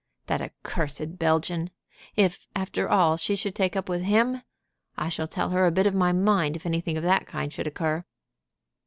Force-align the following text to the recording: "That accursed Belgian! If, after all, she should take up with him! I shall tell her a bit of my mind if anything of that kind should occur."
"That 0.25 0.41
accursed 0.41 1.19
Belgian! 1.19 1.69
If, 2.15 2.47
after 2.55 2.89
all, 2.89 3.17
she 3.17 3.35
should 3.35 3.53
take 3.53 3.75
up 3.75 3.87
with 3.87 4.01
him! 4.01 4.41
I 4.97 5.09
shall 5.09 5.27
tell 5.27 5.51
her 5.51 5.67
a 5.67 5.71
bit 5.71 5.85
of 5.85 5.93
my 5.93 6.11
mind 6.11 6.55
if 6.55 6.65
anything 6.65 6.97
of 6.97 7.03
that 7.03 7.27
kind 7.27 7.53
should 7.53 7.67
occur." 7.67 8.03